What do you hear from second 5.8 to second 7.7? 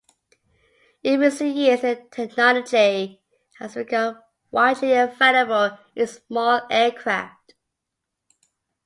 in small aircraft.